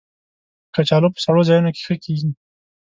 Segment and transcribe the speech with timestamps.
[0.73, 2.31] کچالو په سړو ځایونو کې ښه کېږي